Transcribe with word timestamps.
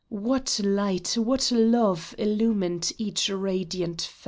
What 0.09 0.59
light, 0.63 1.13
what 1.15 1.51
love 1.51 2.15
illumed 2.17 2.91
each 2.97 3.29
radiant 3.29 4.01
face 4.01 4.15